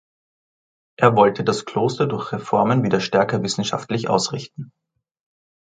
Er 0.97 1.15
wollte 1.15 1.43
das 1.43 1.65
Kloster 1.65 2.07
durch 2.07 2.31
Reformen 2.31 2.81
wieder 2.81 2.99
stärker 2.99 3.43
wissenschaftlich 3.43 4.09
ausrichten. 4.09 4.71